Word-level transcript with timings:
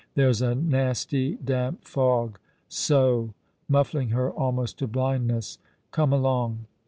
"There's 0.15 0.41
a 0.41 0.55
nasty 0.55 1.35
damp 1.35 1.83
fog— 1.85 2.39
so," 2.67 3.35
muffling 3.69 4.09
her, 4.09 4.31
almost 4.31 4.79
to 4.79 4.87
blindnes?!." 4.87 5.59
Come 5.91 6.11
along." 6.11 6.65